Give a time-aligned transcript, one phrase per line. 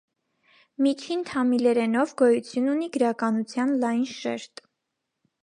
[0.85, 4.67] Միջին թամիլերենով գոյություն ունի գրականության լայն շերտ։